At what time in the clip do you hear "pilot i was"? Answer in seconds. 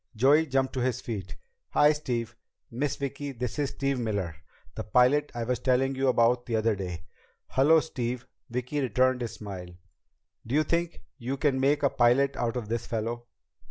4.83-5.59